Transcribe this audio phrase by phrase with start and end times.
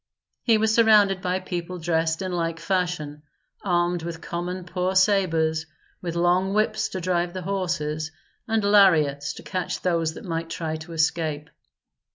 [0.41, 3.21] He was surrounded by people dressed in like fashion,
[3.61, 5.67] armed with common poor sabres,
[6.01, 8.11] with long whips to drive the horses,
[8.47, 11.51] and lariats to catch those that might try to escape.